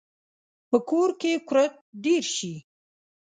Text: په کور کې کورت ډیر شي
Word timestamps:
په 0.69 0.77
کور 0.89 1.09
کې 1.21 1.31
کورت 1.47 1.73
ډیر 2.03 2.23
شي 2.35 2.53